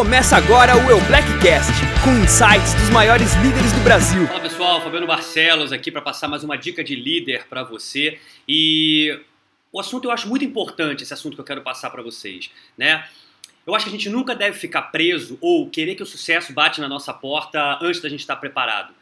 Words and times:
Começa 0.00 0.34
agora 0.34 0.74
o 0.78 0.90
Eu 0.90 0.98
Blackcast, 1.08 1.74
com 2.02 2.24
insights 2.24 2.72
dos 2.72 2.88
maiores 2.88 3.34
líderes 3.34 3.70
do 3.70 3.80
Brasil. 3.80 4.26
Fala 4.26 4.40
pessoal, 4.40 4.80
Fabiano 4.80 5.06
Barcelos 5.06 5.74
aqui 5.74 5.90
para 5.90 6.00
passar 6.00 6.26
mais 6.26 6.42
uma 6.42 6.56
dica 6.56 6.82
de 6.82 6.96
líder 6.96 7.46
para 7.48 7.62
você. 7.64 8.18
E 8.48 9.20
o 9.70 9.78
assunto 9.78 10.06
eu 10.06 10.10
acho 10.10 10.26
muito 10.26 10.42
importante, 10.42 11.02
esse 11.02 11.12
assunto 11.12 11.34
que 11.34 11.40
eu 11.42 11.44
quero 11.44 11.60
passar 11.60 11.90
para 11.90 12.02
vocês, 12.02 12.50
né? 12.78 13.06
Eu 13.66 13.74
acho 13.74 13.84
que 13.84 13.90
a 13.90 13.92
gente 13.92 14.08
nunca 14.08 14.34
deve 14.34 14.58
ficar 14.58 14.84
preso 14.84 15.36
ou 15.38 15.68
querer 15.68 15.94
que 15.96 16.02
o 16.02 16.06
sucesso 16.06 16.50
bate 16.54 16.80
na 16.80 16.88
nossa 16.88 17.12
porta 17.12 17.78
antes 17.82 18.00
da 18.00 18.08
gente 18.08 18.20
estar 18.20 18.36
preparado. 18.36 18.94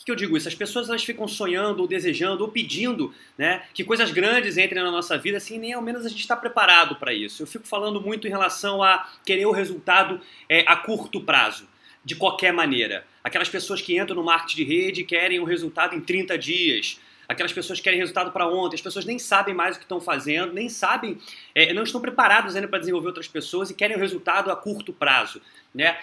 O 0.00 0.04
que 0.04 0.10
eu 0.10 0.16
digo 0.16 0.34
isso? 0.34 0.48
As 0.48 0.54
pessoas 0.54 0.88
elas 0.88 1.04
ficam 1.04 1.28
sonhando, 1.28 1.82
ou 1.82 1.86
desejando, 1.86 2.42
ou 2.42 2.50
pedindo 2.50 3.14
né, 3.36 3.62
que 3.74 3.84
coisas 3.84 4.10
grandes 4.10 4.56
entrem 4.56 4.82
na 4.82 4.90
nossa 4.90 5.18
vida, 5.18 5.36
assim, 5.36 5.58
nem 5.58 5.74
ao 5.74 5.82
menos 5.82 6.06
a 6.06 6.08
gente 6.08 6.20
está 6.20 6.34
preparado 6.34 6.96
para 6.96 7.12
isso. 7.12 7.42
Eu 7.42 7.46
fico 7.46 7.66
falando 7.66 8.00
muito 8.00 8.26
em 8.26 8.30
relação 8.30 8.82
a 8.82 9.06
querer 9.26 9.44
o 9.44 9.50
resultado 9.50 10.18
é, 10.48 10.64
a 10.66 10.74
curto 10.74 11.20
prazo, 11.20 11.68
de 12.02 12.16
qualquer 12.16 12.50
maneira. 12.50 13.04
Aquelas 13.22 13.50
pessoas 13.50 13.82
que 13.82 14.00
entram 14.00 14.16
no 14.16 14.24
marketing 14.24 14.56
de 14.56 14.64
rede 14.64 15.04
querem 15.04 15.38
o 15.38 15.44
resultado 15.44 15.94
em 15.94 16.00
30 16.00 16.38
dias. 16.38 16.98
Aquelas 17.28 17.52
pessoas 17.52 17.78
que 17.78 17.84
querem 17.84 17.98
resultado 18.00 18.32
para 18.32 18.48
ontem, 18.48 18.76
as 18.76 18.82
pessoas 18.82 19.04
nem 19.04 19.18
sabem 19.18 19.54
mais 19.54 19.76
o 19.76 19.78
que 19.78 19.84
estão 19.84 20.00
fazendo, 20.00 20.54
nem 20.54 20.70
sabem, 20.70 21.18
é, 21.54 21.74
não 21.74 21.82
estão 21.82 22.00
preparados 22.00 22.56
ainda 22.56 22.66
para 22.66 22.78
desenvolver 22.78 23.08
outras 23.08 23.28
pessoas 23.28 23.68
e 23.68 23.74
querem 23.74 23.98
o 23.98 24.00
resultado 24.00 24.50
a 24.50 24.56
curto 24.56 24.94
prazo. 24.94 25.42
Né? 25.74 25.96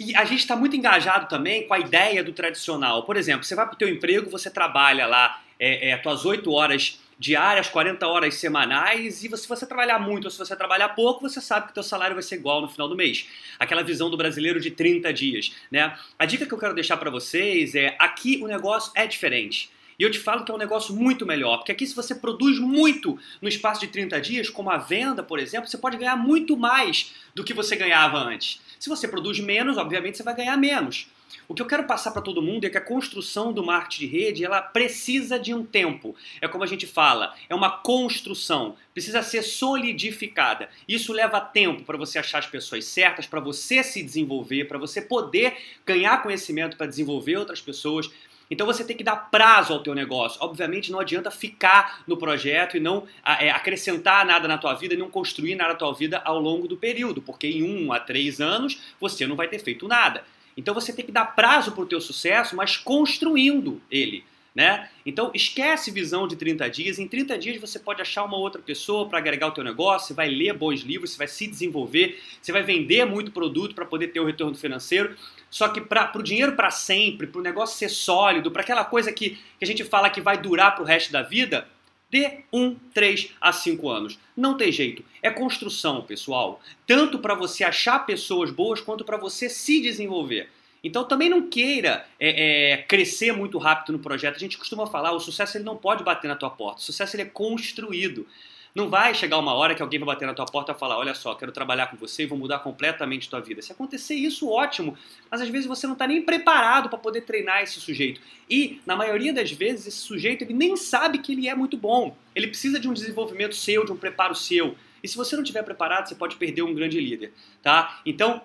E 0.00 0.16
a 0.16 0.24
gente 0.24 0.40
está 0.40 0.56
muito 0.56 0.74
engajado 0.74 1.28
também 1.28 1.66
com 1.66 1.74
a 1.74 1.78
ideia 1.78 2.24
do 2.24 2.32
tradicional. 2.32 3.02
Por 3.02 3.18
exemplo, 3.18 3.44
você 3.44 3.54
vai 3.54 3.66
para 3.66 3.74
o 3.74 3.76
teu 3.76 3.86
emprego, 3.86 4.30
você 4.30 4.48
trabalha 4.48 5.06
lá 5.06 5.42
é, 5.58 5.90
é, 5.90 5.96
tuas 5.98 6.24
8 6.24 6.50
horas 6.50 6.98
diárias, 7.18 7.68
40 7.68 8.06
horas 8.08 8.34
semanais, 8.36 9.22
e 9.22 9.36
se 9.36 9.46
você 9.46 9.66
trabalhar 9.66 9.98
muito 9.98 10.24
ou 10.24 10.30
se 10.30 10.38
você 10.38 10.56
trabalhar 10.56 10.88
pouco, 10.90 11.20
você 11.20 11.38
sabe 11.38 11.66
que 11.66 11.72
o 11.72 11.74
teu 11.74 11.82
salário 11.82 12.14
vai 12.14 12.22
ser 12.22 12.36
igual 12.36 12.62
no 12.62 12.68
final 12.70 12.88
do 12.88 12.96
mês. 12.96 13.28
Aquela 13.58 13.82
visão 13.82 14.08
do 14.08 14.16
brasileiro 14.16 14.58
de 14.58 14.70
30 14.70 15.12
dias. 15.12 15.52
Né? 15.70 15.94
A 16.18 16.24
dica 16.24 16.46
que 16.46 16.54
eu 16.54 16.58
quero 16.58 16.74
deixar 16.74 16.96
para 16.96 17.10
vocês 17.10 17.74
é, 17.74 17.94
aqui 17.98 18.40
o 18.42 18.46
negócio 18.46 18.90
é 18.94 19.06
diferente. 19.06 19.70
E 19.98 20.02
eu 20.02 20.10
te 20.10 20.18
falo 20.18 20.46
que 20.46 20.50
é 20.50 20.54
um 20.54 20.56
negócio 20.56 20.96
muito 20.96 21.26
melhor, 21.26 21.58
porque 21.58 21.72
aqui 21.72 21.86
se 21.86 21.94
você 21.94 22.14
produz 22.14 22.58
muito 22.58 23.18
no 23.42 23.50
espaço 23.50 23.82
de 23.82 23.88
30 23.88 24.18
dias, 24.18 24.48
como 24.48 24.70
a 24.70 24.78
venda, 24.78 25.22
por 25.22 25.38
exemplo, 25.38 25.68
você 25.68 25.76
pode 25.76 25.98
ganhar 25.98 26.16
muito 26.16 26.56
mais 26.56 27.12
do 27.34 27.44
que 27.44 27.52
você 27.52 27.76
ganhava 27.76 28.16
antes. 28.16 28.62
Se 28.80 28.88
você 28.88 29.06
produz 29.06 29.38
menos, 29.38 29.76
obviamente 29.76 30.16
você 30.16 30.22
vai 30.22 30.34
ganhar 30.34 30.56
menos. 30.56 31.06
O 31.46 31.54
que 31.54 31.60
eu 31.60 31.66
quero 31.66 31.84
passar 31.84 32.12
para 32.12 32.22
todo 32.22 32.40
mundo 32.40 32.64
é 32.64 32.70
que 32.70 32.78
a 32.78 32.80
construção 32.80 33.52
do 33.52 33.62
marketing 33.62 34.06
de 34.06 34.06
rede, 34.06 34.44
ela 34.44 34.62
precisa 34.62 35.38
de 35.38 35.52
um 35.52 35.62
tempo. 35.62 36.16
É 36.40 36.48
como 36.48 36.64
a 36.64 36.66
gente 36.66 36.86
fala, 36.86 37.34
é 37.46 37.54
uma 37.54 37.70
construção, 37.70 38.76
precisa 38.94 39.22
ser 39.22 39.42
solidificada. 39.42 40.70
Isso 40.88 41.12
leva 41.12 41.42
tempo 41.42 41.84
para 41.84 41.98
você 41.98 42.18
achar 42.18 42.38
as 42.38 42.46
pessoas 42.46 42.86
certas, 42.86 43.26
para 43.26 43.38
você 43.38 43.84
se 43.84 44.02
desenvolver, 44.02 44.64
para 44.64 44.78
você 44.78 45.02
poder 45.02 45.58
ganhar 45.84 46.22
conhecimento 46.22 46.78
para 46.78 46.86
desenvolver 46.86 47.36
outras 47.36 47.60
pessoas. 47.60 48.10
Então 48.50 48.66
você 48.66 48.82
tem 48.82 48.96
que 48.96 49.04
dar 49.04 49.16
prazo 49.16 49.72
ao 49.72 49.82
teu 49.82 49.94
negócio. 49.94 50.38
Obviamente 50.42 50.90
não 50.90 50.98
adianta 50.98 51.30
ficar 51.30 52.02
no 52.06 52.16
projeto 52.16 52.76
e 52.76 52.80
não 52.80 53.06
é, 53.24 53.50
acrescentar 53.50 54.26
nada 54.26 54.48
na 54.48 54.58
tua 54.58 54.74
vida 54.74 54.94
e 54.94 54.96
não 54.96 55.08
construir 55.08 55.54
nada 55.54 55.72
na 55.72 55.78
tua 55.78 55.92
vida 55.92 56.20
ao 56.24 56.40
longo 56.40 56.66
do 56.66 56.76
período, 56.76 57.22
porque 57.22 57.46
em 57.46 57.62
um 57.62 57.92
a 57.92 58.00
três 58.00 58.40
anos 58.40 58.80
você 59.00 59.26
não 59.26 59.36
vai 59.36 59.46
ter 59.46 59.60
feito 59.60 59.86
nada. 59.86 60.24
Então 60.56 60.74
você 60.74 60.92
tem 60.92 61.04
que 61.04 61.12
dar 61.12 61.26
prazo 61.26 61.72
para 61.72 61.82
o 61.82 61.86
teu 61.86 62.00
sucesso, 62.00 62.56
mas 62.56 62.76
construindo 62.76 63.80
ele. 63.90 64.24
Né? 64.54 64.88
Então 65.06 65.30
esquece 65.32 65.92
visão 65.92 66.26
de 66.26 66.34
30 66.34 66.68
dias. 66.68 66.98
Em 66.98 67.06
30 67.06 67.38
dias 67.38 67.60
você 67.60 67.78
pode 67.78 68.02
achar 68.02 68.24
uma 68.24 68.36
outra 68.36 68.60
pessoa 68.60 69.08
para 69.08 69.18
agregar 69.18 69.46
o 69.46 69.52
teu 69.52 69.62
negócio, 69.62 70.08
você 70.08 70.14
vai 70.14 70.28
ler 70.28 70.54
bons 70.54 70.80
livros, 70.80 71.12
você 71.12 71.18
vai 71.18 71.28
se 71.28 71.46
desenvolver, 71.46 72.20
você 72.42 72.50
vai 72.50 72.62
vender 72.62 73.04
muito 73.04 73.30
produto 73.30 73.74
para 73.74 73.84
poder 73.84 74.08
ter 74.08 74.18
o 74.18 74.26
retorno 74.26 74.56
financeiro. 74.56 75.14
Só 75.48 75.68
que 75.68 75.80
para 75.80 76.10
o 76.16 76.22
dinheiro 76.22 76.56
para 76.56 76.70
sempre, 76.70 77.26
para 77.26 77.40
o 77.40 77.44
negócio 77.44 77.78
ser 77.78 77.88
sólido, 77.88 78.50
para 78.50 78.62
aquela 78.62 78.84
coisa 78.84 79.12
que, 79.12 79.38
que 79.58 79.64
a 79.64 79.66
gente 79.66 79.84
fala 79.84 80.10
que 80.10 80.20
vai 80.20 80.36
durar 80.36 80.74
para 80.74 80.82
o 80.82 80.86
resto 80.86 81.12
da 81.12 81.22
vida, 81.22 81.68
de 82.10 82.42
1, 82.52 82.74
3 82.92 83.30
a 83.40 83.52
5 83.52 83.88
anos. 83.88 84.18
Não 84.36 84.56
tem 84.56 84.72
jeito. 84.72 85.04
É 85.22 85.30
construção, 85.30 86.02
pessoal. 86.02 86.60
Tanto 86.86 87.20
para 87.20 87.34
você 87.34 87.62
achar 87.62 88.00
pessoas 88.00 88.50
boas 88.50 88.80
quanto 88.80 89.04
para 89.04 89.16
você 89.16 89.48
se 89.48 89.80
desenvolver. 89.80 90.50
Então 90.82 91.04
também 91.04 91.28
não 91.28 91.48
queira 91.48 92.06
é, 92.18 92.72
é, 92.72 92.76
crescer 92.78 93.32
muito 93.32 93.58
rápido 93.58 93.92
no 93.92 93.98
projeto. 93.98 94.36
A 94.36 94.38
gente 94.38 94.56
costuma 94.56 94.86
falar, 94.86 95.12
o 95.12 95.20
sucesso 95.20 95.56
ele 95.56 95.64
não 95.64 95.76
pode 95.76 96.02
bater 96.02 96.28
na 96.28 96.36
tua 96.36 96.50
porta. 96.50 96.80
O 96.80 96.84
sucesso 96.84 97.16
ele 97.16 97.22
é 97.22 97.26
construído. 97.26 98.26
Não 98.74 98.88
vai 98.88 99.12
chegar 99.14 99.38
uma 99.38 99.52
hora 99.52 99.74
que 99.74 99.82
alguém 99.82 99.98
vai 99.98 100.06
bater 100.06 100.26
na 100.26 100.34
tua 100.34 100.46
porta 100.46 100.72
e 100.72 100.74
falar, 100.76 100.96
olha 100.96 101.12
só, 101.12 101.34
quero 101.34 101.50
trabalhar 101.50 101.88
com 101.88 101.96
você 101.96 102.22
e 102.22 102.26
vou 102.26 102.38
mudar 102.38 102.60
completamente 102.60 103.28
tua 103.28 103.40
vida. 103.40 103.60
Se 103.60 103.72
acontecer 103.72 104.14
isso, 104.14 104.48
ótimo. 104.48 104.96
Mas 105.28 105.40
às 105.40 105.48
vezes 105.48 105.66
você 105.66 105.86
não 105.86 105.94
está 105.94 106.06
nem 106.06 106.22
preparado 106.22 106.88
para 106.88 106.98
poder 106.98 107.22
treinar 107.22 107.62
esse 107.62 107.80
sujeito. 107.80 108.20
E, 108.48 108.80
na 108.86 108.94
maioria 108.94 109.32
das 109.32 109.50
vezes, 109.50 109.88
esse 109.88 109.98
sujeito 109.98 110.44
ele 110.44 110.54
nem 110.54 110.76
sabe 110.76 111.18
que 111.18 111.32
ele 111.32 111.48
é 111.48 111.54
muito 111.54 111.76
bom. 111.76 112.16
Ele 112.34 112.46
precisa 112.46 112.78
de 112.78 112.88
um 112.88 112.92
desenvolvimento 112.92 113.56
seu, 113.56 113.84
de 113.84 113.90
um 113.90 113.96
preparo 113.96 114.36
seu. 114.36 114.76
E 115.02 115.08
se 115.08 115.16
você 115.16 115.34
não 115.34 115.42
estiver 115.42 115.64
preparado, 115.64 116.08
você 116.08 116.14
pode 116.14 116.36
perder 116.36 116.62
um 116.62 116.74
grande 116.74 117.00
líder, 117.00 117.32
tá? 117.62 118.00
Então, 118.06 118.42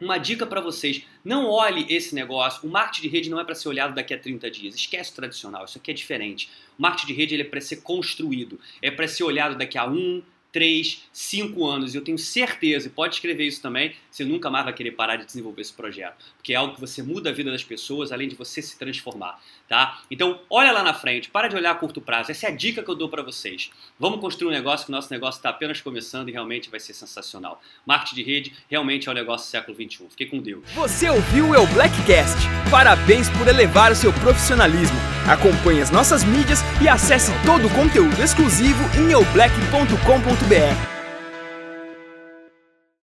uma 0.00 0.18
dica 0.18 0.46
para 0.46 0.60
vocês: 0.60 1.02
não 1.24 1.46
olhe 1.46 1.86
esse 1.88 2.14
negócio. 2.14 2.66
O 2.66 2.70
marketing 2.70 3.02
de 3.02 3.08
rede 3.08 3.30
não 3.30 3.40
é 3.40 3.44
para 3.44 3.54
ser 3.54 3.68
olhado 3.68 3.94
daqui 3.94 4.14
a 4.14 4.18
30 4.18 4.50
dias. 4.50 4.74
Esquece 4.74 5.12
o 5.12 5.14
tradicional, 5.14 5.64
isso 5.64 5.78
aqui 5.78 5.90
é 5.90 5.94
diferente. 5.94 6.50
O 6.78 6.82
marketing 6.82 7.06
de 7.08 7.12
rede 7.14 7.34
ele 7.34 7.42
é 7.42 7.46
para 7.46 7.60
ser 7.60 7.76
construído, 7.82 8.58
é 8.80 8.90
para 8.90 9.06
ser 9.06 9.24
olhado 9.24 9.56
daqui 9.56 9.76
a 9.76 9.86
um, 9.86 10.22
3, 10.52 11.02
5 11.12 11.66
anos. 11.66 11.94
E 11.94 11.98
eu 11.98 12.02
tenho 12.02 12.18
certeza, 12.18 12.88
e 12.88 12.90
pode 12.90 13.14
escrever 13.14 13.46
isso 13.46 13.60
também, 13.62 13.94
você 14.10 14.24
nunca 14.24 14.50
mais 14.50 14.64
vai 14.64 14.74
querer 14.74 14.92
parar 14.92 15.16
de 15.16 15.24
desenvolver 15.24 15.62
esse 15.62 15.72
projeto. 15.72 16.16
Porque 16.36 16.52
é 16.52 16.56
algo 16.56 16.74
que 16.74 16.80
você 16.80 17.02
muda 17.02 17.30
a 17.30 17.32
vida 17.32 17.50
das 17.50 17.62
pessoas, 17.62 18.12
além 18.12 18.28
de 18.28 18.34
você 18.34 18.60
se 18.60 18.78
transformar, 18.78 19.40
tá? 19.68 20.02
Então, 20.10 20.40
olha 20.48 20.72
lá 20.72 20.82
na 20.82 20.94
frente, 20.94 21.30
para 21.30 21.48
de 21.48 21.56
olhar 21.56 21.70
a 21.70 21.74
curto 21.74 22.00
prazo. 22.00 22.30
Essa 22.30 22.46
é 22.46 22.50
a 22.50 22.54
dica 22.54 22.82
que 22.82 22.90
eu 22.90 22.94
dou 22.94 23.08
para 23.08 23.22
vocês. 23.22 23.70
Vamos 23.98 24.20
construir 24.20 24.48
um 24.48 24.52
negócio 24.52 24.86
que 24.86 24.92
o 24.92 24.94
nosso 24.94 25.12
negócio 25.12 25.38
está 25.38 25.50
apenas 25.50 25.80
começando 25.80 26.28
e 26.28 26.32
realmente 26.32 26.70
vai 26.70 26.80
ser 26.80 26.94
sensacional. 26.94 27.62
Marketing 27.86 28.14
de 28.16 28.22
rede 28.22 28.52
realmente 28.68 29.08
é 29.08 29.12
o 29.12 29.14
negócio 29.14 29.46
do 29.46 29.50
século 29.50 29.76
21. 29.76 30.10
Fiquei 30.10 30.26
com 30.26 30.38
Deus. 30.38 30.64
Você 30.74 31.08
ouviu 31.08 31.50
o 31.50 31.54
El 31.54 31.66
Blackcast? 31.68 32.38
Parabéns 32.70 33.28
por 33.30 33.46
elevar 33.46 33.92
o 33.92 33.96
seu 33.96 34.12
profissionalismo. 34.14 34.96
Acompanhe 35.28 35.80
as 35.80 35.90
nossas 35.90 36.24
mídias 36.24 36.60
e 36.82 36.88
acesse 36.88 37.30
todo 37.44 37.66
o 37.66 37.70
conteúdo 37.74 38.20
exclusivo 38.22 38.82
em 38.98 39.12
eublack.com.br 39.12 40.39
www.cultura.com.br. 40.40 40.99